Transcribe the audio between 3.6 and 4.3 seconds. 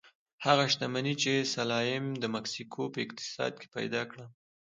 پیدا کړه.